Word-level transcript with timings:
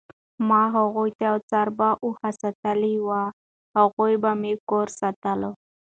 ما 0.47 0.61
هغو 0.75 1.03
ته 1.17 1.21
یوه 1.29 1.41
څربه 1.49 1.89
اوښه 2.03 2.29
ساتلې 2.41 2.95
وه، 3.07 3.21
هغه 3.75 4.05
به 4.21 4.31
مې 4.41 4.53
کور 4.69 4.87
ساتله، 4.99 5.49